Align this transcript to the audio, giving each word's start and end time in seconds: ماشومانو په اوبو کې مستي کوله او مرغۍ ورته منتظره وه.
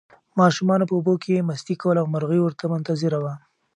ماشومانو 0.39 0.87
په 0.89 0.93
اوبو 0.97 1.13
کې 1.23 1.45
مستي 1.49 1.75
کوله 1.81 1.99
او 2.01 2.07
مرغۍ 2.13 2.39
ورته 2.41 2.63
منتظره 2.73 3.17
وه. 3.23 3.33